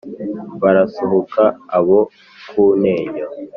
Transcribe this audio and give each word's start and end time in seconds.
barasuhuka 0.61 1.43
abo 1.77 1.99
ku 2.49 2.63
ntenyo 2.79 3.25